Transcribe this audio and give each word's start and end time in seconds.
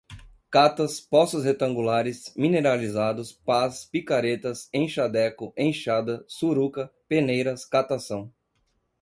catas, 0.49 0.99
poços 0.99 1.43
retangulares, 1.45 2.33
mineralizados, 2.35 3.31
pás, 3.31 3.85
picaretas, 3.85 4.67
enxadeco, 4.73 5.53
enxada, 5.55 6.25
suruca, 6.27 6.91
peneiras, 7.07 7.65
catação 7.65 8.33